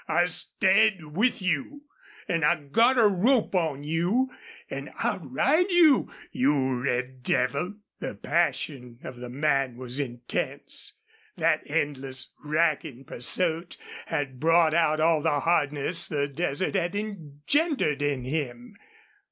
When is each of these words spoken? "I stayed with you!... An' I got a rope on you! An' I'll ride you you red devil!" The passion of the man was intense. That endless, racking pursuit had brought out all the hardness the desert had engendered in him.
"I 0.07 0.25
stayed 0.25 1.05
with 1.15 1.43
you!... 1.43 1.83
An' 2.27 2.43
I 2.43 2.55
got 2.55 2.97
a 2.97 3.07
rope 3.07 3.53
on 3.53 3.83
you! 3.83 4.31
An' 4.67 4.91
I'll 4.97 5.19
ride 5.19 5.69
you 5.69 6.11
you 6.31 6.81
red 6.83 7.21
devil!" 7.21 7.75
The 7.99 8.15
passion 8.15 8.97
of 9.03 9.17
the 9.17 9.29
man 9.29 9.75
was 9.75 9.99
intense. 9.99 10.93
That 11.37 11.61
endless, 11.67 12.33
racking 12.43 13.05
pursuit 13.05 13.77
had 14.07 14.39
brought 14.39 14.73
out 14.73 14.99
all 14.99 15.21
the 15.21 15.41
hardness 15.41 16.07
the 16.07 16.27
desert 16.27 16.73
had 16.73 16.95
engendered 16.95 18.01
in 18.01 18.23
him. 18.23 18.75